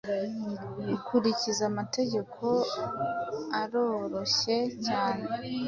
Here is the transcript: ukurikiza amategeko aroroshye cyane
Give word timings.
ukurikiza 0.95 1.63
amategeko 1.71 2.43
aroroshye 3.61 4.57
cyane 4.85 5.25